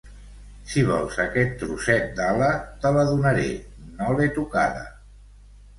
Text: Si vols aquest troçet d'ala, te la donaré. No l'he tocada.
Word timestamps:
Si 0.71 0.85
vols 0.87 1.19
aquest 1.25 1.53
troçet 1.63 2.09
d'ala, 2.21 2.49
te 2.85 2.93
la 2.97 3.07
donaré. 3.13 3.47
No 4.01 4.13
l'he 4.17 4.31
tocada. 4.41 4.89